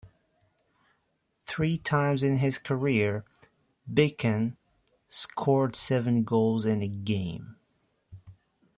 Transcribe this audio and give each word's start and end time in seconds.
Three 1.43 1.77
times 1.77 2.23
in 2.23 2.37
his 2.37 2.57
career, 2.57 3.23
Bican 3.87 4.55
scored 5.07 5.75
seven 5.75 6.23
goals 6.23 6.65
in 6.65 6.81
a 6.81 6.87
game. 6.87 7.57